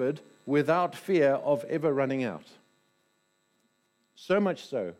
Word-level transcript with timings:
shepherd 0.00 0.20
without 0.46 0.96
fear 0.96 1.34
of 1.44 1.64
ever 1.64 1.92
running 1.92 2.24
out. 2.24 2.46
So 4.14 4.40
much 4.40 4.66
so 4.66 4.94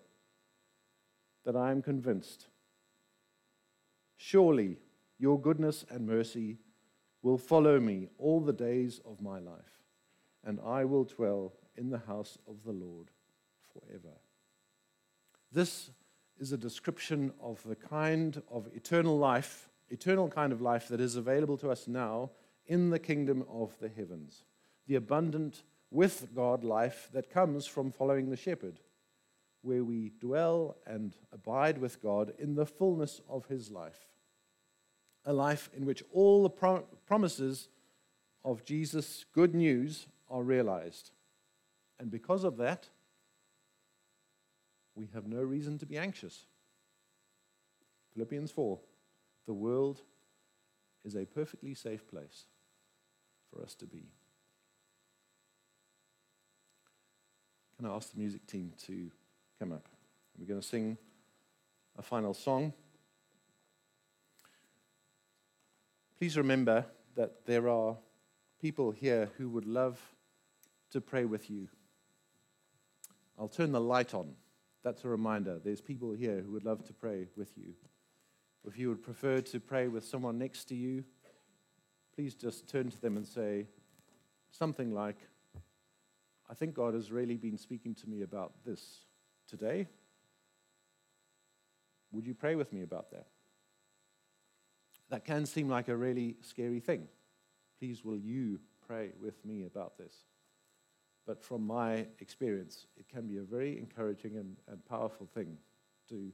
that 1.45 1.57
I 1.57 1.71
am 1.71 1.83
convinced 1.83 2.47
surely 4.17 4.77
your 5.19 5.41
goodness 5.41 5.85
and 5.91 6.07
mercy 6.07 6.59
will 7.23 7.39
follow 7.39 7.81
me 7.81 8.09
all 8.19 8.41
the 8.41 8.53
days 8.53 9.01
of 9.05 9.23
my 9.23 9.39
life, 9.39 9.85
and 10.45 10.59
I 10.65 10.85
will 10.85 11.05
dwell 11.05 11.53
in 11.77 11.91
the 11.91 11.99
house 11.99 12.39
of 12.47 12.63
the 12.65 12.73
Lord 12.73 13.11
forever. 13.73 14.15
This 15.53 15.91
is 16.39 16.53
a 16.53 16.59
description 16.59 17.33
of 17.41 17.63
the 17.67 17.77
kind 17.77 18.43
of 18.51 18.69
eternal 18.75 19.19
life, 19.19 19.69
eternal 19.89 20.29
kind 20.29 20.53
of 20.53 20.61
life 20.61 20.89
that 20.89 21.01
is 21.01 21.17
available 21.17 21.57
to 21.59 21.71
us 21.71 21.89
now 21.89 22.31
in 22.67 22.91
the 22.91 22.99
kingdom 22.99 23.45
of 23.51 23.77
the 23.81 23.89
heavens. 23.89 24.45
The 24.91 24.97
abundant 24.97 25.63
with 25.93 26.35
God 26.35 26.65
life 26.65 27.09
that 27.13 27.31
comes 27.31 27.65
from 27.65 27.93
following 27.93 28.29
the 28.29 28.37
shepherd, 28.37 28.81
where 29.63 29.85
we 29.85 30.11
dwell 30.19 30.79
and 30.85 31.15
abide 31.31 31.79
with 31.79 32.03
God 32.03 32.33
in 32.41 32.57
the 32.57 32.67
fullness 32.67 33.21
of 33.29 33.47
his 33.47 33.71
life. 33.71 34.09
A 35.25 35.33
life 35.33 35.71
in 35.77 35.87
which 35.87 36.03
all 36.13 36.43
the 36.43 36.51
pro- 36.51 36.83
promises 37.07 37.69
of 38.45 38.65
Jesus' 38.65 39.25
good 39.33 39.55
news 39.55 40.09
are 40.29 40.43
realized. 40.43 41.13
And 42.01 42.11
because 42.11 42.43
of 42.43 42.57
that, 42.57 42.89
we 44.97 45.07
have 45.15 45.29
no 45.29 45.41
reason 45.41 45.79
to 45.79 45.87
be 45.87 45.99
anxious. 45.99 46.47
Philippians 48.13 48.51
4 48.51 48.81
The 49.47 49.55
world 49.55 50.01
is 51.05 51.15
a 51.15 51.27
perfectly 51.27 51.75
safe 51.75 52.09
place 52.09 52.47
for 53.53 53.63
us 53.63 53.77
to 53.77 53.87
be. 53.87 54.09
Can 57.81 57.89
I 57.89 57.95
ask 57.95 58.13
the 58.13 58.19
music 58.19 58.47
team 58.47 58.75
to 58.89 59.11
come 59.59 59.73
up? 59.73 59.89
We're 60.39 60.45
going 60.45 60.61
to 60.61 60.67
sing 60.67 60.99
a 61.97 62.03
final 62.03 62.35
song. 62.35 62.75
Please 66.19 66.37
remember 66.37 66.85
that 67.17 67.47
there 67.47 67.71
are 67.71 67.97
people 68.61 68.91
here 68.91 69.31
who 69.39 69.49
would 69.49 69.65
love 69.65 69.99
to 70.91 71.01
pray 71.01 71.25
with 71.25 71.49
you. 71.49 71.69
I'll 73.39 73.49
turn 73.49 73.73
the 73.73 73.81
light 73.81 74.13
on. 74.13 74.35
That's 74.85 75.07
a 75.07 75.09
reminder. 75.09 75.59
There's 75.59 75.81
people 75.81 76.13
here 76.13 76.43
who 76.45 76.53
would 76.53 76.67
love 76.67 76.85
to 76.85 76.93
pray 76.93 77.29
with 77.35 77.57
you. 77.57 77.73
If 78.69 78.79
you 78.79 78.91
would 78.91 79.03
prefer 79.03 79.41
to 79.41 79.59
pray 79.59 79.89
with 79.89 80.05
someone 80.05 80.37
next 80.37 80.67
to 80.67 80.75
you, 80.75 81.03
please 82.15 82.35
just 82.35 82.69
turn 82.69 82.91
to 82.91 83.01
them 83.01 83.17
and 83.17 83.27
say 83.27 83.69
something 84.51 84.93
like, 84.93 85.17
I 86.51 86.55
think 86.55 86.75
God 86.75 86.95
has 86.95 87.13
really 87.13 87.37
been 87.37 87.57
speaking 87.57 87.95
to 87.95 88.09
me 88.09 88.23
about 88.23 88.53
this 88.67 88.83
today. 89.49 89.87
Would 92.11 92.27
you 92.27 92.35
pray 92.35 92.57
with 92.57 92.73
me 92.73 92.83
about 92.83 93.13
that? 93.13 93.27
That 95.11 95.25
can 95.25 95.47
seem 95.47 95.69
like 95.69 95.89
a 95.89 95.97
really 95.97 96.37
scary 96.41 96.81
thing. 96.81 97.07
Please, 97.79 98.05
will 98.05 98.19
you 98.19 98.59
pray 98.85 99.11
with 99.21 99.45
me 99.45 99.65
about 99.65 99.97
this? 99.97 100.13
But 101.25 101.41
from 101.41 101.65
my 101.65 102.07
experience, 102.19 102.87
it 102.97 103.09
can 103.09 103.29
be 103.29 103.39
a 103.39 103.43
very 103.43 103.79
encouraging 103.79 104.37
and, 104.37 104.57
and 104.67 104.85
powerful 104.85 105.29
thing 105.33 105.57
to 106.09 106.33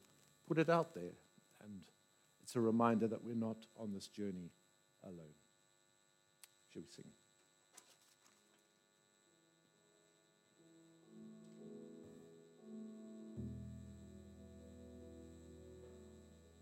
put 0.48 0.58
it 0.58 0.70
out 0.70 0.94
there. 0.94 1.12
And 1.62 1.80
it's 2.42 2.56
a 2.56 2.60
reminder 2.60 3.06
that 3.06 3.22
we're 3.22 3.34
not 3.34 3.66
on 3.78 3.92
this 3.92 4.08
journey 4.08 4.50
alone. 5.04 5.34
Should 6.72 6.84
we 6.84 6.88
sing? 6.88 7.04